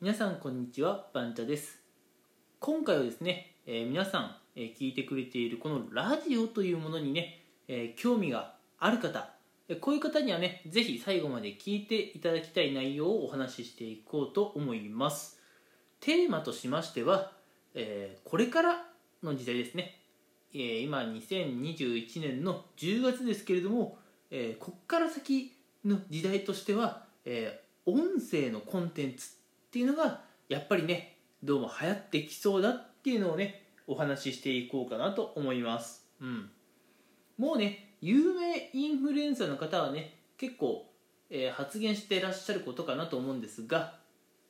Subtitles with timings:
[0.00, 1.76] 皆さんこんにちはバンチャです。
[2.60, 9.34] 今回はですね、えー皆さん、えー聞いてくれているこのラジオというものにね、えー興味がある方
[9.80, 15.40] こういう方にはねぜひ最後まで聞いていただきたい内容をお話ししていこうと思います。
[15.98, 17.32] テーマとしましては、
[17.74, 18.84] えこれから
[19.24, 19.98] の時代ですね、
[20.54, 23.98] えー今2021年の10月ですけれども、
[24.30, 29.37] えこっから先の時代としては、え音声のコンテンツ
[29.68, 36.50] っていうのがやっぱりねどうも流行ってきそうだっていうのをねお話ししていこうかなと思います、うん、
[37.36, 40.90] もうね有名インフルエンサーの方はね結構、
[41.28, 43.98] えー発言してらっしゃることかなと思うんですが、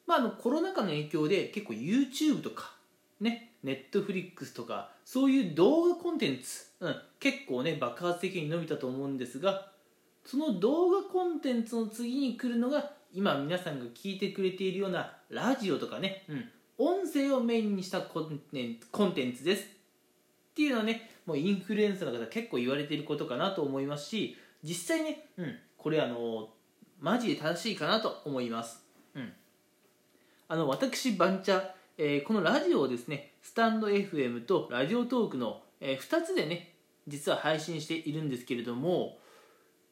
[0.06, 2.74] まあ、あのコロナ禍の影響で結構 YouTube とか
[3.20, 9.72] ね Netflix とかそういう動画コンテンツ、うん、結構ね爆発的に伸びたと思うんですが
[10.24, 16.48] その動画コンテンツの次に来るのが今皆さんが聞いてくれているようなラジオとかね、うん、
[16.78, 19.66] 音声をメインにしたコンテンツコンテンツですっ
[20.54, 26.48] ていうのはねもうインフルエンサーの方結構言われていることかなと思いますし実際ね、うん、これあの
[27.00, 29.32] マジで正しいかなと思います、うん、
[30.48, 31.62] あの私バンチャ、
[31.96, 36.74] えーこのラジオをですねスタンド FM とラジオトークの、え2つでね
[37.06, 39.18] 実は配信しているんですけれども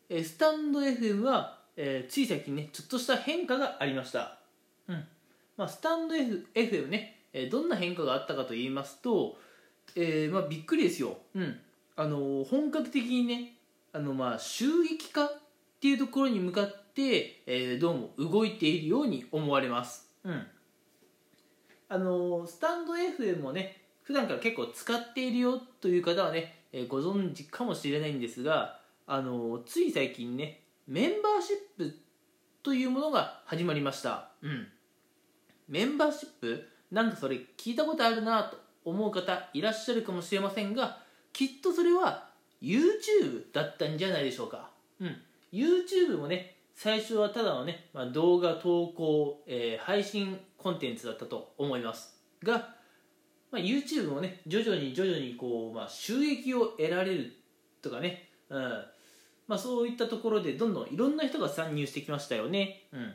[0.08, 4.38] えースタンド FM は、えーつい最近ねちょっとした変化がありました、
[4.88, 5.04] うん。
[5.56, 9.36] まあ、スタンド F FM ね、えーどんな変化があったかと言いますと、
[9.94, 11.58] えーまあ、びっくりですよ、うん。
[11.96, 13.52] あのー本格的にね
[13.92, 15.28] あの、まあ、収益化っ
[15.80, 20.46] ていうところに向かって、えーどうも動いているように思われます、うん。
[21.88, 31.98] あのースタンド FM をね普段から結構使っているよという方はね、えーご存知かもしれないんですがあのつい最近ねメンバーシップ
[32.62, 34.68] というものが始まりました、うん、
[35.68, 40.98] メンバーシップなんかそれ聞いたことあるなと思う方いらっしゃるかもしれませんが
[41.32, 42.28] きっとそれは
[42.62, 45.16] YouTube だったんじゃないでしょうか、うん、
[45.52, 52.74] YouTube もね最初はただのね、まあ、動画投稿、えー配信コンテンツだったと思いますが、
[53.50, 57.32] まあ、YouTube もね徐々に徐々にこう、まあ、収益を得られる
[57.82, 58.84] とかね、うん。
[59.48, 63.14] まあ、そういったところでどんどんいろんな人が参入してきましたよね、うん、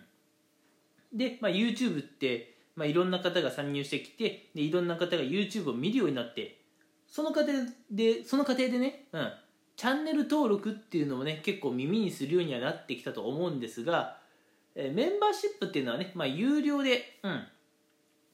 [1.13, 6.61] で、まあ、YouTube って、まあ、いろんな方が参入してきてでいろんな方が YouTube を見るようになって
[7.07, 7.53] その過程
[7.91, 9.31] でその過程でね、うん、
[9.75, 14.17] チャンネル登録っていうのもね結構耳にするようにはなってきたと思うんですが、
[14.75, 17.47] えーメンバーシップっていうのはね、まあ、有料で、うん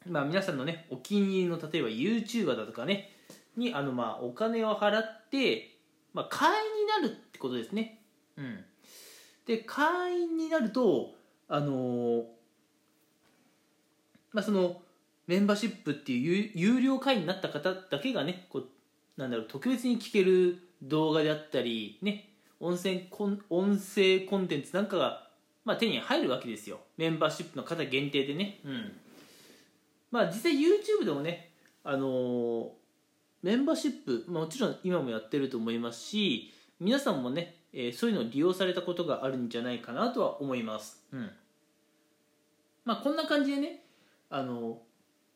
[0.10, 3.10] まあ、皆さんのねお気に入りの例えば YouTuber だとかね
[3.56, 5.77] にあのまあお金を払って、
[6.18, 8.02] まあ、会員になるってことですね、
[8.38, 8.66] うん、
[9.46, 11.12] で会員になると
[11.48, 12.24] あのー
[14.34, 14.82] まあその
[15.28, 18.66] メンバーシップっていう有有料会員になった方だけがねこう
[19.16, 22.30] なんだろう特別に聞ける動画であったりね
[22.60, 25.28] 音声コン音声コンテンツなんかが、
[25.66, 26.80] まあ、手に入るわけですよ。
[26.98, 28.60] メンバーシップの方限定でね。
[28.66, 28.92] うん。
[30.10, 31.52] まあ実際 YouTube でもね
[31.84, 32.68] あのー
[33.44, 41.04] メンバーシップ、まあ、もちろん今もやってると思いますし皆さんもね、えーそういうのを利用されたことがあるんじゃないかなとは思います。
[41.12, 41.30] うん。
[42.86, 43.84] まあこんな感じでね
[44.30, 44.80] あの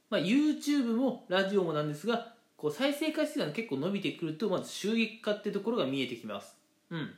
[0.10, 6.54] まあ、YouTube もラジオもなんですがこう再生回数が結構伸びてくるとまず収益化ってところが見えてきます、
[6.90, 7.12] うん、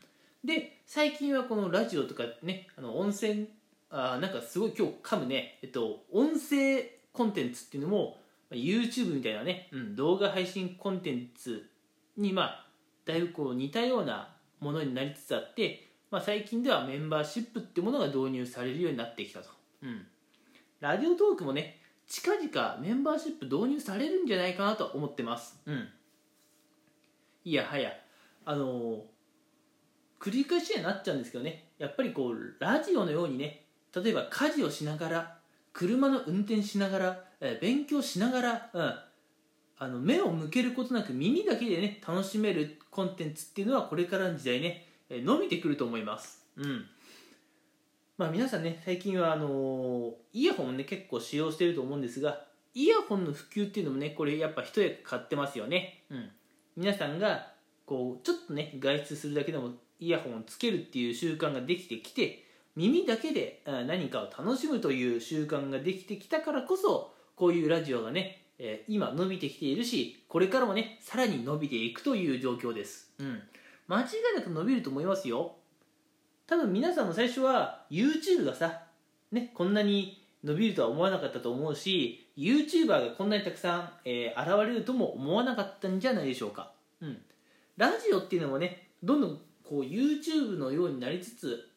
[0.46, 3.48] で最近はこのラジオとかねあの音声
[3.90, 8.23] あーなんかすごい今日噛むね、えっと、音声コンテンツっていうのもまあ
[8.58, 11.70] YouTube みたいなね、うん、動画配信コンテンツ
[12.18, 12.68] にまあ
[13.06, 19.50] だいぶこう似たようなものになりつつあって、まあ、最近ではメンバーシップってものが導入されるようになってきたと、
[19.82, 20.06] うん、
[20.80, 25.60] ラジオトークもね近々メンバーシップ導入されるんじゃないかなと思ってます。
[25.66, 25.88] うん。
[27.46, 27.92] いやはや。
[28.46, 29.00] あのー
[30.24, 31.68] 繰り返しにはなっちゃうんですけどね。
[31.78, 35.38] やっぱりこうラジオのようにね例えば家事をしながら
[35.74, 38.96] 車の運転しながら、えー勉強しながら、うん、
[39.80, 46.46] あの目を向けることなく耳だけでね楽しめるコンテンツっていうのはこれからの時代ね、えー伸びてくると思います。
[46.56, 46.86] うん。
[48.18, 52.46] まあ皆さんね最近はあのーイヤホンをね結構使用してると思うんですが
[52.76, 56.04] イヤホンの普及っていうのもねこれやっぱ一役買ってますよね。
[56.10, 56.30] うん。
[56.78, 57.52] 皆さんが
[57.86, 62.44] こうちょっとね外出するだけでもイヤホンをつけるっていう習慣ができてきて
[62.76, 73.12] 耳だけであ何かを楽しむという習慣ができてきたからこそこういうラジオがね、えー今伸びてきているしこれからもねさらに伸びていくという状況です。
[73.20, 73.42] うん。
[73.88, 75.56] 間違いなく伸びると思いますよ。
[76.48, 78.84] 多分皆さんも最初は YouTube がさ、
[79.32, 87.18] ね、こんなに、伸びるとは思わなかったと思うし YouTuber がこんなにたくさん、えー、現れるとも思わなかったんじゃないでしょうか、うん、
[87.78, 91.70] ラジオっていうのもねどんどんこう YouTube のようになりつつ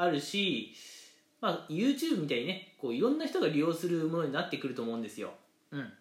[0.00, 0.74] あるし、
[1.42, 5.30] まあ、YouTube みたいにねこういろんな人が利用するものになってくると思うんですよ、
[5.72, 5.92] うん、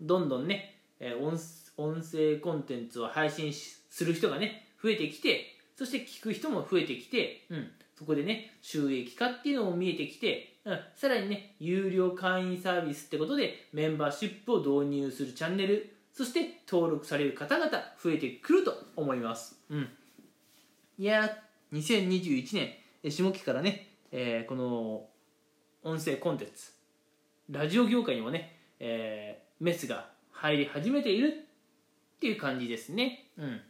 [0.00, 1.36] どんどんね、えー、音
[1.76, 17.70] 音声コンテンツを配信する人がね増えてきてそして聞く人も増えてきて、うん、そこでね収益化っていうのも見えてきて、うん、さらにね有料会員サービスってことでメンバーシップを導入するチャンネルそして登録される方々
[18.02, 19.88] 増えてくると思います、うん、
[20.98, 21.36] いや
[21.72, 25.06] 2021年下期からね、えー、この
[25.82, 26.72] 音声コンテンツ
[27.50, 33.30] ラジオ業界にもね、えー、メスが入り始めているっていう感じですね。
[33.38, 33.60] うん。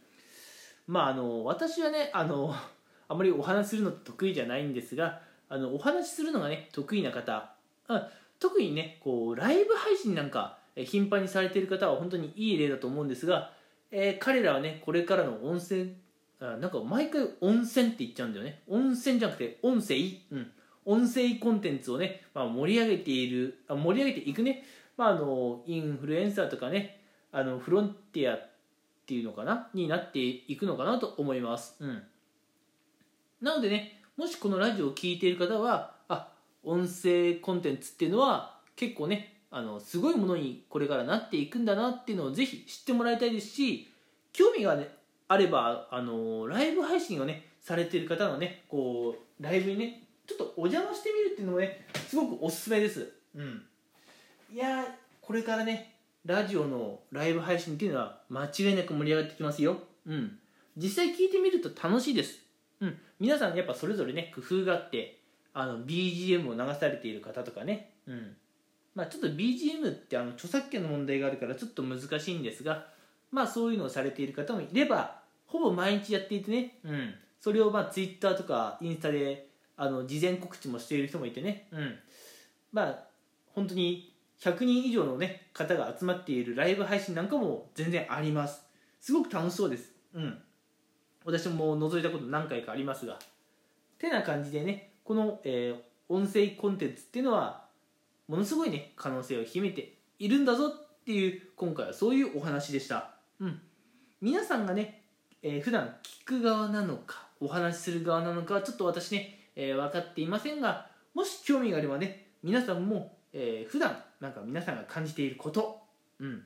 [0.87, 2.55] まああの私はねあの
[3.07, 7.53] あまりお話するの得意じゃないんですがあのお話しするのがね得意な方、
[7.87, 8.07] うん、
[8.39, 13.53] 特にねこうライブ配信なんか頻繁にされている方は本当にいい例だと思うんですが、
[13.91, 15.95] えー、彼らはねこれからの温泉
[16.39, 18.61] なんか毎回温泉って言っちゃうんだよね。
[18.67, 19.95] 温泉じゃなくて音声、
[20.31, 20.51] うん、
[20.85, 24.63] 音声コンテンツをね、まあ、盛り上げているあ盛り上げていくね、
[24.97, 27.01] まあ、あのインフルエンサーとかね
[27.31, 28.49] あのフロンティアっ
[29.05, 29.69] ていうのかな？
[29.73, 32.03] になっていくのかなと思います、うん、
[33.41, 36.29] なのでねもしこのラジオを聴いている方はあ
[36.63, 43.91] 音声コンテンツっていうのは結構ねあのすごいものにこれからなっていくんだなっていうのをぜひ知ってもらいたいですし
[44.33, 44.89] 興味が、ね、
[45.27, 53.63] あればあのライブ配信をねされてる方のねこうライブにねちょっとお邪魔してみるっていうのもねすごくおすすめです、うん、
[54.53, 54.85] いや
[55.21, 55.97] これからね
[56.27, 59.77] ラジオのライブ配信っていうのは間違いなく盛り上がってきますよ。
[60.05, 60.37] うん。
[60.75, 62.39] 実際聞いてみると楽しいです。
[62.81, 62.99] うん。
[63.17, 65.21] 皆さんやっぱそれぞれね、工夫があって、
[65.53, 67.93] あの、BGM を流されている方とかね。
[68.07, 68.35] うん。
[68.93, 72.87] まあちょっと BGM ってあの著作権の問題があるからちょっと難しいんですが、
[73.31, 75.16] まあそういうのをされている方もいれば、
[75.47, 77.15] ほぼ毎日やっていてね、うん。
[77.39, 81.95] それをまあ Twitter とかインスタであの事前告知もしている人もいてね、うん。
[82.71, 83.03] まあ
[83.55, 88.61] 本当に100人以上の、ね、方が集まっているライブ配信なんかも全然あります。
[88.99, 89.91] すごく楽しそうです。
[90.13, 90.37] うん。
[91.25, 93.17] 私も覗いたこと何回かありますが。
[93.97, 97.65] てな感じでねこの、えー、音声コンテンツっていうのは
[98.27, 103.15] ものすごいね可能性を秘めているんだぞっていう今回はそういうお話でした。
[103.39, 103.61] うん。
[104.19, 105.03] 皆さんがね、
[105.47, 115.79] えー、普段聞く側なのかお話しする側なのかちょっと私ね、えー、分かっていませんがもし興味があればね皆さんもえー、普段なんか皆さんが感じていること、
[116.19, 116.43] うん、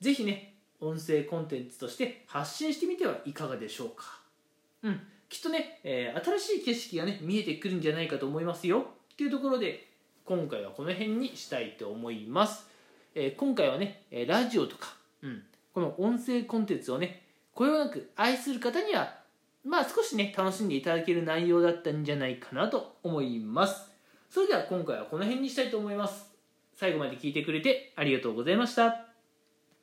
[0.00, 4.20] ぜひね音声コンテンツとして発信してみてはいかがでしょうか、
[4.82, 8.86] うん、きっとね、えー、新しい景色がね見えてくるんじゃないかと思いますよ。
[9.12, 9.88] っていうところで
[10.24, 12.66] 今回はこの辺にしたいと思います、
[13.14, 15.42] えー、今回はねラジオとか、うん、
[15.74, 17.21] この音声コンテンツをね
[17.54, 19.14] これをなく愛する方には
[19.64, 23.90] まあ少しね楽しんでいただける内容だったんじゃないかなと思います。
[24.30, 26.26] それでは今回はこの辺にしたいと思います。
[26.74, 29.11] 最後まで聞いてくれてありがとうございました。